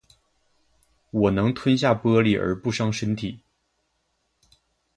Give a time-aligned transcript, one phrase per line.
[1.11, 3.43] 我能吞下玻璃而不伤身体